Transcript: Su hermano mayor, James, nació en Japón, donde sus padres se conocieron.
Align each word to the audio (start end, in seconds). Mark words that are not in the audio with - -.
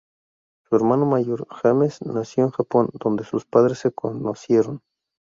Su 0.67 0.75
hermano 0.75 1.05
mayor, 1.05 1.47
James, 1.51 2.01
nació 2.01 2.45
en 2.45 2.49
Japón, 2.49 2.89
donde 2.93 3.23
sus 3.23 3.45
padres 3.45 3.77
se 3.77 3.91
conocieron. 3.91 4.81